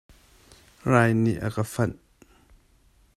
Rai 0.89 1.11
nih 1.23 1.37
a 1.45 1.47
ka 1.55 1.63
fanh. 1.73 1.95